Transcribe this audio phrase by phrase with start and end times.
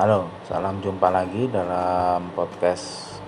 [0.00, 3.20] Halo, salam jumpa lagi dalam podcast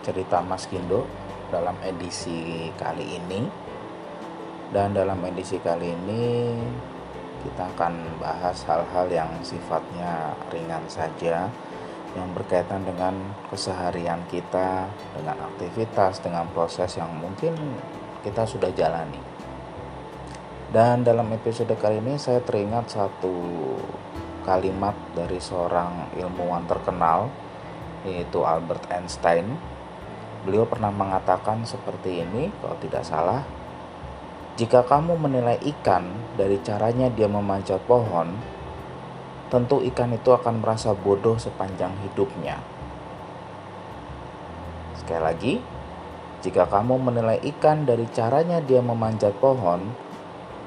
[0.00, 1.04] cerita Mas Kindo
[1.52, 3.44] dalam edisi kali ini.
[4.72, 6.56] Dan dalam edisi kali ini
[7.44, 11.52] kita akan bahas hal-hal yang sifatnya ringan saja
[12.16, 13.20] yang berkaitan dengan
[13.52, 17.52] keseharian kita, dengan aktivitas, dengan proses yang mungkin
[18.24, 19.20] kita sudah jalani.
[20.72, 23.36] Dan dalam episode kali ini saya teringat satu
[24.44, 27.32] kalimat dari seorang ilmuwan terkenal
[28.04, 29.56] yaitu Albert Einstein.
[30.44, 33.42] Beliau pernah mengatakan seperti ini kalau tidak salah.
[34.54, 36.06] Jika kamu menilai ikan
[36.38, 38.38] dari caranya dia memanjat pohon,
[39.50, 42.62] tentu ikan itu akan merasa bodoh sepanjang hidupnya.
[44.94, 45.54] Sekali lagi,
[46.44, 49.90] jika kamu menilai ikan dari caranya dia memanjat pohon,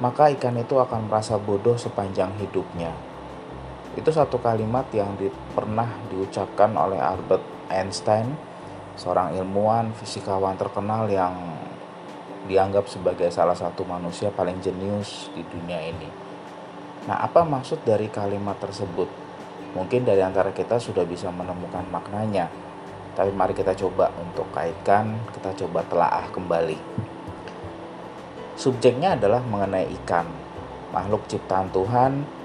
[0.03, 3.06] maka ikan itu akan merasa bodoh sepanjang hidupnya.
[3.97, 5.25] Itu satu kalimat yang di,
[5.57, 7.41] pernah diucapkan oleh Albert
[7.73, 8.29] Einstein,
[8.93, 11.33] seorang ilmuwan fisikawan terkenal yang
[12.45, 16.09] dianggap sebagai salah satu manusia paling jenius di dunia ini.
[17.09, 19.09] Nah, apa maksud dari kalimat tersebut?
[19.73, 22.53] Mungkin dari antara kita sudah bisa menemukan maknanya.
[23.17, 26.77] Tapi mari kita coba untuk kaitkan, kita coba telaah kembali.
[28.53, 30.29] Subjeknya adalah mengenai ikan,
[30.93, 32.36] makhluk ciptaan Tuhan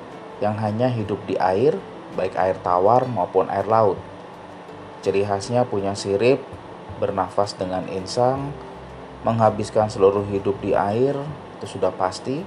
[0.42, 1.78] yang hanya hidup di air,
[2.18, 3.94] baik air tawar maupun air laut.
[5.06, 6.42] Ciri khasnya punya sirip,
[6.98, 8.50] bernafas dengan insang,
[9.22, 11.14] menghabiskan seluruh hidup di air,
[11.58, 12.42] itu sudah pasti.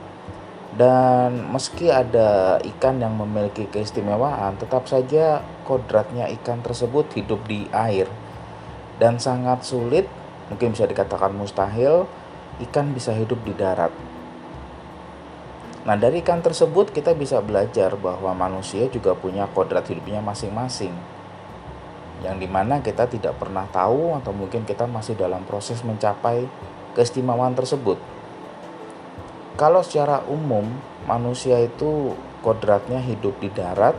[0.76, 8.12] Dan meski ada ikan yang memiliki keistimewaan, tetap saja kodratnya ikan tersebut hidup di air.
[9.00, 10.04] Dan sangat sulit,
[10.52, 12.12] mungkin bisa dikatakan mustahil,
[12.68, 14.15] ikan bisa hidup di darat.
[15.86, 20.90] Nah, dari ikan tersebut kita bisa belajar bahwa manusia juga punya kodrat hidupnya masing-masing.
[22.26, 26.50] Yang di mana kita tidak pernah tahu atau mungkin kita masih dalam proses mencapai
[26.98, 28.02] keistimewaan tersebut.
[29.62, 30.66] Kalau secara umum
[31.06, 33.94] manusia itu kodratnya hidup di darat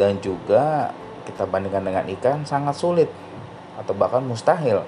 [0.00, 0.96] dan juga
[1.28, 3.12] kita bandingkan dengan ikan sangat sulit
[3.76, 4.82] atau bahkan mustahil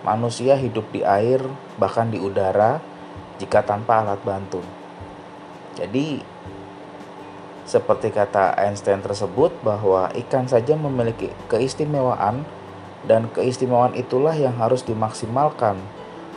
[0.00, 1.44] manusia hidup di air
[1.76, 2.80] bahkan di udara
[3.36, 4.79] jika tanpa alat bantu.
[5.80, 6.20] Jadi
[7.64, 12.44] seperti kata Einstein tersebut bahwa ikan saja memiliki keistimewaan
[13.08, 15.80] dan keistimewaan itulah yang harus dimaksimalkan,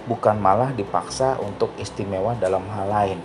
[0.08, 3.20] bukan malah dipaksa untuk istimewa dalam hal lain.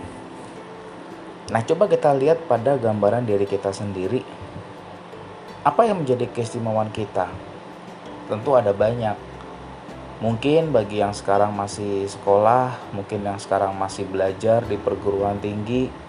[1.49, 4.21] Nah, coba kita lihat pada gambaran diri kita sendiri.
[5.63, 7.31] Apa yang menjadi keistimewaan kita?
[8.29, 9.17] Tentu ada banyak.
[10.19, 16.08] Mungkin bagi yang sekarang masih sekolah, mungkin yang sekarang masih belajar di perguruan tinggi,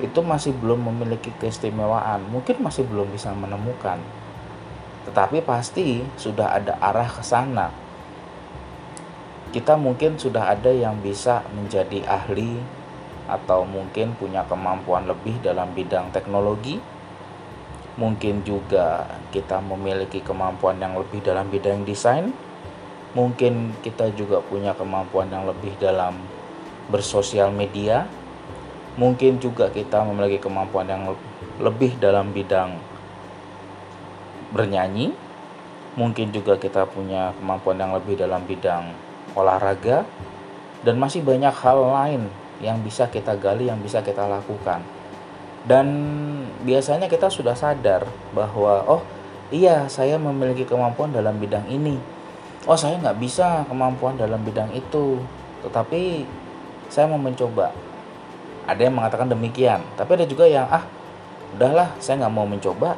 [0.00, 4.00] itu masih belum memiliki keistimewaan, mungkin masih belum bisa menemukan.
[5.08, 7.72] Tetapi pasti sudah ada arah ke sana.
[9.50, 12.60] Kita mungkin sudah ada yang bisa menjadi ahli
[13.30, 16.78] atau mungkin punya kemampuan lebih dalam bidang teknologi.
[17.98, 22.32] Mungkin juga kita memiliki kemampuan yang lebih dalam bidang desain
[23.10, 26.14] mungkin kita juga punya kemampuan yang lebih dalam
[26.90, 28.06] bersosial media
[28.98, 31.14] mungkin juga kita memiliki kemampuan yang
[31.60, 32.74] lebih dalam bidang
[34.50, 35.14] bernyanyi.
[35.98, 38.94] Mungkin juga kita punya kemampuan yang lebih dalam bidang
[39.34, 40.06] olahraga.
[40.80, 42.22] Dan masih banyak hal lain
[42.64, 44.80] yang bisa kita gali yang bisa kita lakukan.
[45.60, 45.86] Dan
[46.64, 49.02] biasanya kita sudah sadar bahwa oh
[49.52, 52.00] iya saya memiliki kemampuan dalam bidang ini.
[52.64, 55.20] Oh saya nggak bisa kemampuan dalam bidang itu.
[55.60, 56.24] Tetapi
[56.88, 57.76] saya mau mencoba
[58.70, 59.82] ada yang mengatakan demikian.
[59.98, 60.86] Tapi ada juga yang ah
[61.58, 62.94] udahlah saya nggak mau mencoba.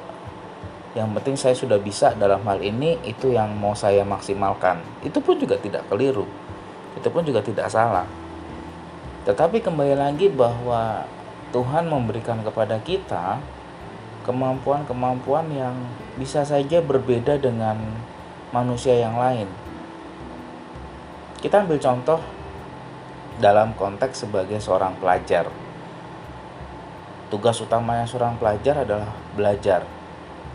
[0.93, 4.85] Yang penting saya sudah bisa dalam hal ini itu yang mau saya maksimalkan.
[5.01, 6.29] Itu pun juga tidak keliru.
[6.93, 8.05] Itu pun juga tidak salah.
[9.25, 11.09] Tetapi kembali lagi bahwa
[11.57, 13.41] Tuhan memberikan kepada kita
[14.29, 15.75] kemampuan-kemampuan yang
[16.21, 17.81] bisa saja berbeda dengan
[18.53, 19.49] manusia yang lain.
[21.41, 22.21] Kita ambil contoh
[23.41, 25.49] dalam konteks sebagai seorang pelajar.
[27.33, 29.89] Tugas utamanya seorang pelajar adalah belajar.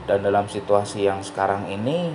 [0.06, 2.13] Dan dalam situasi yang sekarang ini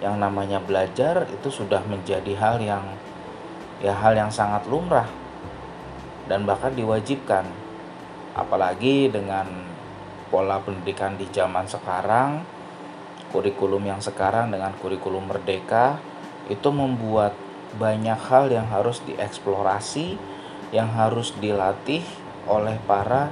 [0.00, 2.88] yang namanya belajar itu sudah menjadi hal yang
[3.84, 5.04] ya hal yang sangat lumrah
[6.24, 7.44] dan bahkan diwajibkan.
[8.32, 9.44] Apalagi dengan
[10.32, 12.40] pola pendidikan di zaman sekarang
[13.28, 16.00] kurikulum yang sekarang dengan kurikulum merdeka
[16.48, 17.36] itu membuat
[17.76, 20.16] banyak hal yang harus dieksplorasi,
[20.72, 22.00] yang harus dilatih
[22.48, 23.28] oleh para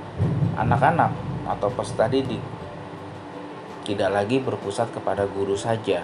[0.57, 1.13] anak-anak
[1.47, 2.43] atau peserta didik.
[3.87, 6.03] tidak lagi berpusat kepada guru saja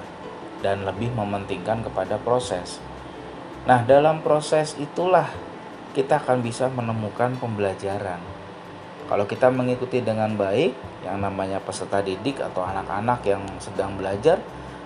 [0.62, 2.78] dan lebih mementingkan kepada proses.
[3.66, 5.26] Nah, dalam proses itulah
[5.90, 8.22] kita akan bisa menemukan pembelajaran.
[9.10, 10.72] Kalau kita mengikuti dengan baik,
[11.02, 14.38] yang namanya peserta didik atau anak-anak yang sedang belajar,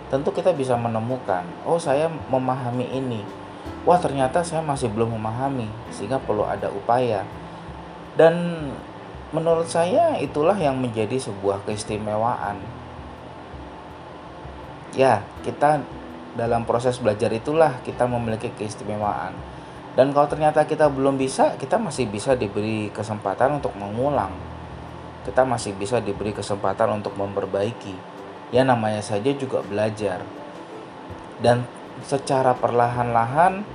[0.08, 3.20] tentu kita bisa menemukan, oh saya memahami ini.
[3.84, 7.22] Wah, ternyata saya masih belum memahami, sehingga perlu ada upaya.
[8.16, 8.66] Dan
[9.34, 12.62] menurut saya itulah yang menjadi sebuah keistimewaan.
[14.94, 15.82] Ya kita
[16.38, 19.34] dalam proses belajar itulah kita memiliki keistimewaan.
[19.96, 24.30] Dan kalau ternyata kita belum bisa kita masih bisa diberi kesempatan untuk mengulang.
[25.24, 27.96] Kita masih bisa diberi kesempatan untuk memperbaiki.
[28.54, 30.22] Ya namanya saja juga belajar.
[31.42, 31.66] Dan
[32.06, 33.66] secara perlahan-lahan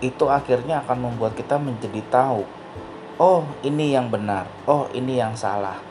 [0.00, 2.59] itu akhirnya akan membuat kita menjadi tahu
[3.20, 5.90] oh ini yang benar oh ini yang salah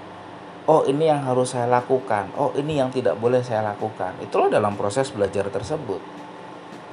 [0.69, 4.13] oh ini yang harus saya lakukan, oh ini yang tidak boleh saya lakukan.
[4.21, 5.97] Itulah dalam proses belajar tersebut.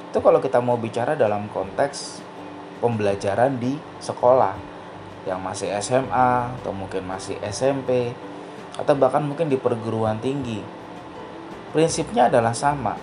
[0.09, 2.25] Itu kalau kita mau bicara dalam konteks
[2.81, 4.57] pembelajaran di sekolah
[5.29, 8.17] yang masih SMA atau mungkin masih SMP
[8.81, 10.65] atau bahkan mungkin di perguruan tinggi.
[11.69, 12.97] Prinsipnya adalah sama.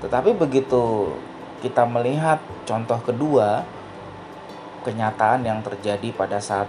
[0.00, 1.12] Tetapi begitu
[1.60, 3.68] kita melihat contoh kedua
[4.82, 6.68] kenyataan yang terjadi pada saat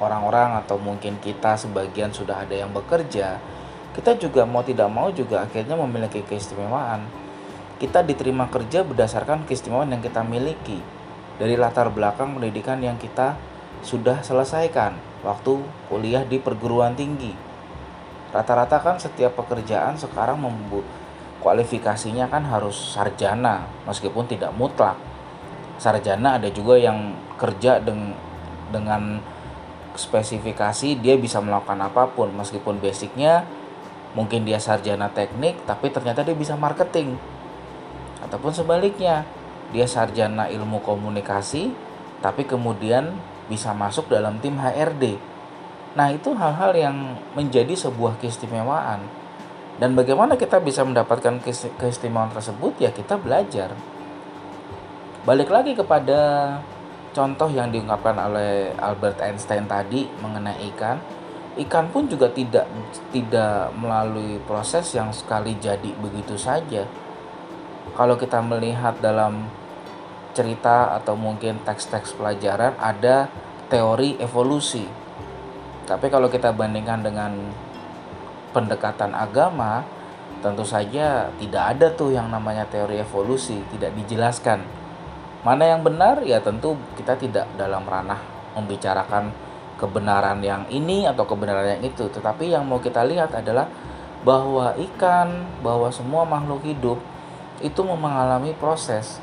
[0.00, 3.36] orang-orang atau mungkin kita sebagian sudah ada yang bekerja,
[3.92, 7.04] kita juga mau tidak mau juga akhirnya memiliki keistimewaan.
[7.76, 10.80] Kita diterima kerja berdasarkan keistimewaan yang kita miliki
[11.40, 13.36] dari latar belakang pendidikan yang kita
[13.80, 17.32] sudah selesaikan waktu kuliah di perguruan tinggi.
[18.30, 20.84] Rata-rata kan setiap pekerjaan sekarang membuat
[21.40, 25.09] kualifikasinya kan harus sarjana meskipun tidak mutlak.
[25.80, 28.12] Sarjana ada juga yang kerja dengan
[28.68, 29.16] dengan
[29.96, 32.28] spesifikasi dia bisa melakukan apa pun.
[32.36, 33.48] Meskipun basicnya
[34.12, 37.16] mungkin dia sarjana teknik tapi ternyata dia bisa marketing.
[38.20, 39.24] Ataupun sebaliknya
[39.72, 41.72] dia sarjana ilmu komunikasi
[42.20, 43.16] tapi kemudian
[43.48, 45.16] bisa masuk dalam tim HRD
[45.90, 46.96] nah itu hal-hal yang
[47.34, 49.02] menjadi sebuah keistimewaan.
[49.80, 51.40] Dan bagaimana kita bisa mendapatkan
[51.80, 52.76] keistimewaan tersebut?
[52.78, 53.72] Ya kita belajar
[55.30, 56.58] balik lagi kepada
[57.14, 60.98] contoh yang diungkapkan oleh Albert Einstein tadi mengenai ikan.
[61.54, 62.66] Ikan pun juga tidak
[63.14, 66.82] tidak melalui proses yang sekali jadi begitu saja.
[67.94, 69.46] Kalau kita melihat dalam
[70.34, 73.30] cerita atau mungkin teks-teks pelajaran ada
[73.70, 74.82] teori evolusi.
[75.86, 77.38] Tapi kalau kita bandingkan dengan
[78.50, 79.86] pendekatan agama
[80.42, 84.79] tentu saja tidak ada tuh yang namanya teori evolusi tidak dijelaskan
[85.40, 88.20] Mana yang benar ya tentu kita tidak dalam ranah
[88.52, 89.32] membicarakan
[89.80, 93.64] kebenaran yang ini atau kebenaran yang itu, tetapi yang mau kita lihat adalah
[94.20, 97.00] bahwa ikan, bahwa semua makhluk hidup
[97.64, 99.20] itu mengalami proses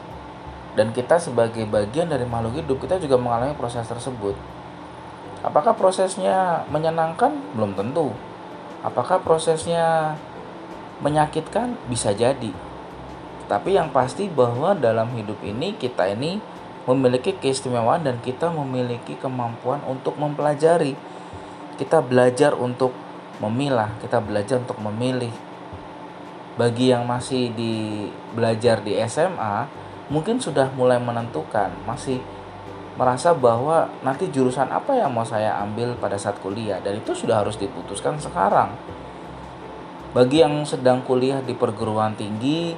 [0.74, 4.34] dan kita sebagai bagian dari makhluk hidup kita juga mengalami proses tersebut.
[5.46, 7.34] Apakah prosesnya menyenangkan?
[7.54, 8.10] Belum tentu.
[8.82, 10.18] Apakah prosesnya
[11.02, 11.78] menyakitkan?
[11.90, 12.54] Bisa jadi.
[13.48, 16.44] Tapi yang pasti bahwa dalam hidup ini kita ini
[16.88, 20.96] memiliki keistimewaan dan kita memiliki kemampuan untuk mempelajari.
[21.80, 22.92] Kita belajar untuk
[23.40, 25.32] memilah, kita belajar untuk memilih.
[26.60, 29.68] Bagi yang masih di belajar di SMA,
[30.10, 32.18] mungkin sudah mulai menentukan, masih
[32.98, 37.46] merasa bahwa nanti jurusan apa yang mau saya ambil pada saat kuliah dan itu sudah
[37.46, 38.74] harus diputuskan sekarang.
[40.18, 42.74] Bagi yang sedang kuliah di perguruan tinggi,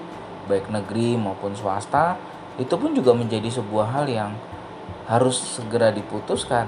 [0.50, 2.18] baik negeri maupun swasta
[2.58, 4.32] itu pun juga menjadi sebuah hal yang
[5.06, 6.68] harus segera diputuskan.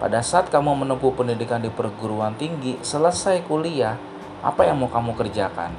[0.00, 4.00] Pada saat kamu menempuh pendidikan di perguruan tinggi, selesai kuliah,
[4.40, 5.74] apa yang mau kamu kerjakan?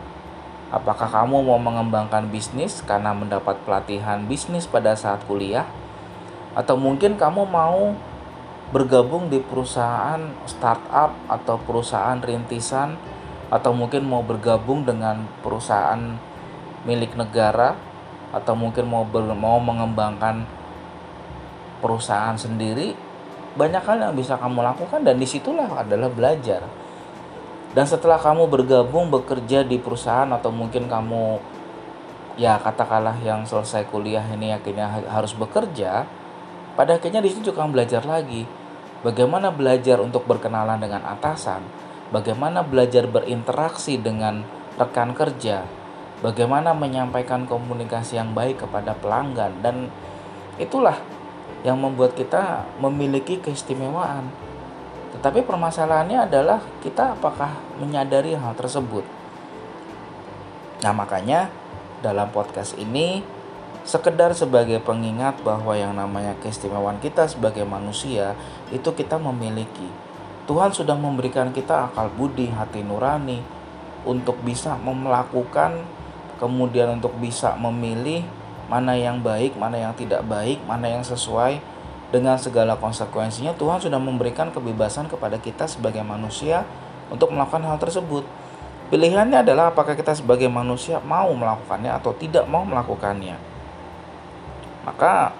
[0.70, 5.66] Apakah kamu mau mengembangkan bisnis karena mendapat pelatihan bisnis pada saat kuliah?
[6.54, 7.96] Atau mungkin kamu mau
[8.70, 13.02] bergabung di perusahaan startup atau perusahaan rintisan
[13.50, 16.22] atau mungkin mau bergabung dengan perusahaan
[16.88, 17.76] milik negara
[18.30, 20.46] atau mungkin mau ber, mau mengembangkan
[21.82, 22.94] perusahaan sendiri
[23.58, 26.62] banyak hal yang bisa kamu lakukan dan di situlah adalah belajar.
[27.74, 31.38] Dan setelah kamu bergabung bekerja di perusahaan atau mungkin kamu
[32.40, 36.08] ya katakanlah yang selesai kuliah ini akhirnya harus bekerja
[36.80, 38.46] pada akhirnya di situ juga kamu belajar lagi.
[39.00, 41.64] Bagaimana belajar untuk berkenalan dengan atasan?
[42.12, 44.44] Bagaimana belajar berinteraksi dengan
[44.76, 45.79] rekan kerja
[46.20, 49.88] bagaimana menyampaikan komunikasi yang baik kepada pelanggan dan
[50.60, 51.00] itulah
[51.64, 54.32] yang membuat kita memiliki keistimewaan
[55.10, 59.02] Tetapi permasalahannya adalah kita apakah menyadari hal tersebut.
[60.86, 61.50] Nah, makanya
[62.00, 63.26] dalam podcast ini
[63.84, 68.38] sekedar sebagai pengingat bahwa yang namanya keistimewaan kita sebagai manusia
[68.70, 69.90] itu kita memiliki.
[70.46, 73.42] Tuhan sudah memberikan kita akal budi, hati nurani
[74.08, 75.84] untuk bisa melakukan
[76.40, 78.24] kemudian untuk bisa memilih
[78.72, 81.60] mana yang baik, mana yang tidak baik, mana yang sesuai
[82.10, 86.66] dengan segala konsekuensinya Tuhan sudah memberikan kebebasan kepada kita sebagai manusia
[87.14, 88.26] untuk melakukan hal tersebut.
[88.90, 93.38] Pilihannya adalah apakah kita sebagai manusia mau melakukannya atau tidak mau melakukannya.
[94.82, 95.38] Maka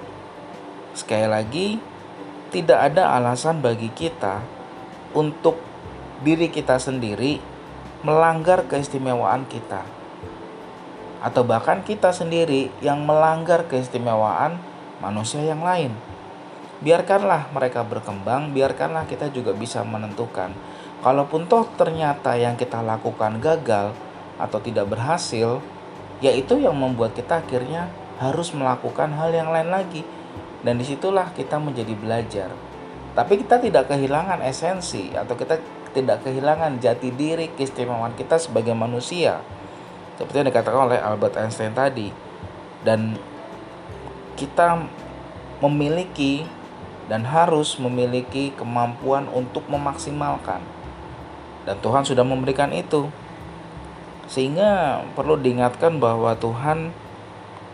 [0.94, 1.68] sekali lagi
[2.54, 4.42] tidak ada alasan bagi kita
[5.18, 5.58] untuk
[6.22, 7.42] diri kita sendiri
[8.06, 9.99] melanggar keistimewaan kita.
[11.20, 14.56] Atau bahkan kita sendiri yang melanggar keistimewaan
[15.04, 15.92] manusia yang lain.
[16.80, 20.56] Biarkanlah mereka berkembang, biarkanlah kita juga bisa menentukan
[21.00, 23.96] Kalaupun toh ternyata yang kita lakukan gagal
[24.36, 25.64] atau tidak berhasil,
[26.20, 27.88] yaitu yang membuat kita akhirnya
[28.20, 30.04] harus melakukan hal yang lain lagi.
[30.60, 32.52] Dan di situlah kita menjadi belajar.
[33.16, 35.56] Tapi kita tidak kehilangan esensi atau kita
[35.96, 39.40] tidak kehilangan jati diri keistimewaan kita sebagai manusia.
[40.20, 42.12] Seperti yang dikatakan oleh Albert Einstein tadi.
[42.84, 43.16] Dan
[44.36, 44.84] kita
[45.64, 46.44] memiliki
[47.08, 50.62] dan harus memiliki kemampuan untuk memaksimalkan
[51.70, 53.14] dan Tuhan sudah memberikan itu.
[54.26, 56.90] Sehingga perlu diingatkan bahwa Tuhan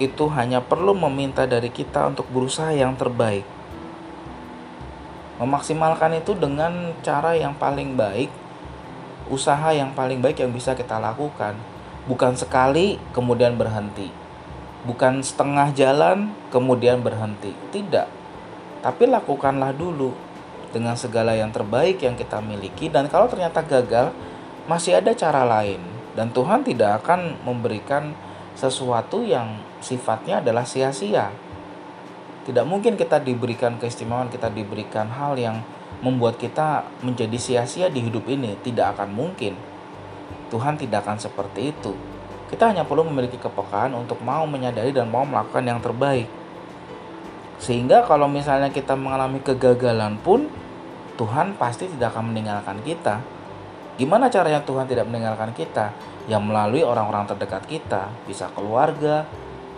[0.04, 3.48] itu hanya perlu meminta dari kita untuk berusaha yang terbaik.
[5.40, 8.28] Memaksimalkan itu dengan cara yang paling baik,
[9.32, 11.56] usaha yang paling baik yang bisa kita lakukan.
[12.06, 14.14] Bukan sekali kemudian berhenti.
[14.86, 17.54] Bukan setengah jalan kemudian berhenti.
[17.74, 18.08] Tidak.
[18.86, 20.14] Tapi lakukanlah dulu
[20.70, 24.12] dengan segala yang terbaik yang kita miliki dan kalau ternyata gagal
[24.70, 25.80] masih ada cara lain
[26.14, 28.12] dan Tuhan tidak akan memberikan
[28.56, 31.30] sesuatu yang sifatnya adalah sia-sia.
[32.48, 35.60] Tidak mungkin kita diberikan keistimewaan, kita diberikan hal yang
[36.00, 39.58] membuat kita menjadi sia-sia di hidup ini, tidak akan mungkin.
[40.50, 41.94] Tuhan tidak akan seperti itu.
[42.46, 46.30] Kita hanya perlu memiliki kepekaan untuk mau menyadari dan mau melakukan yang terbaik.
[47.58, 50.46] Sehingga kalau misalnya kita mengalami kegagalan pun
[51.16, 53.24] Tuhan pasti tidak akan meninggalkan kita.
[53.96, 55.96] Gimana caranya Tuhan tidak meninggalkan kita?
[56.28, 59.24] Yang melalui orang-orang terdekat kita, bisa keluarga,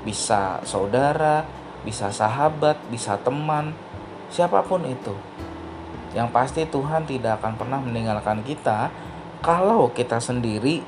[0.01, 1.45] bisa saudara,
[1.85, 3.77] bisa sahabat, bisa teman,
[4.33, 5.13] siapa pun itu.
[6.17, 8.89] Yang pasti Tuhan tidak akan pernah meninggalkan kita
[9.41, 10.81] kalau kita sendiri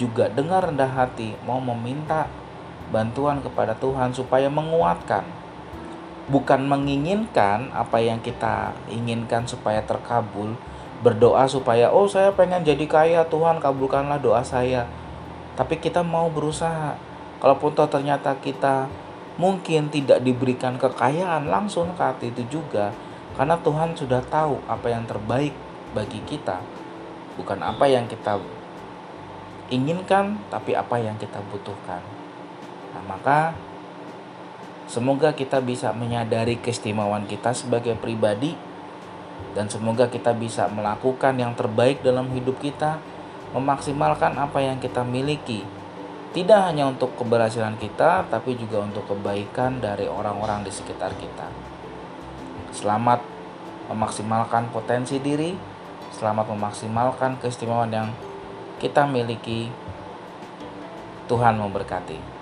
[0.00, 2.30] juga dengar rendah hati mau meminta
[2.90, 5.40] bantuan kepada Tuhan supaya menguatkan
[6.30, 10.54] bukan menginginkan apa yang kita inginkan supaya terkabul,
[11.02, 14.86] berdoa supaya oh saya pengen jadi kaya Tuhan kabulkanlah doa saya.
[15.58, 16.94] Tapi kita mau berusaha.
[17.42, 18.86] Kalaupun toh ternyata kita
[19.40, 22.92] mungkin tidak diberikan kekayaan langsung saat itu juga
[23.34, 25.52] karena Tuhan sudah tahu apa yang terbaik
[25.96, 26.62] bagi kita.
[27.40, 28.36] Bukan apa yang kita
[29.72, 32.04] inginkan tapi apa yang kita butuhkan.
[32.92, 33.56] Nah, maka
[34.90, 38.58] Semoga kita bisa menyadari keistimewaan kita sebagai pribadi
[39.54, 42.98] dan semoga kita bisa melakukan yang terbaik dalam hidup kita,
[43.54, 45.62] memaksimalkan apa yang kita miliki.
[46.34, 51.46] Tidak hanya untuk keberhasilan kita, tapi juga untuk kebaikan dari orang-orang di sekitar kita.
[52.74, 53.22] Selamat
[53.94, 55.54] memaksimalkan potensi diri,
[56.10, 58.08] selamat memaksimalkan keistimewaan yang
[58.82, 59.70] kita miliki.
[61.30, 62.39] Tuhan memberkati.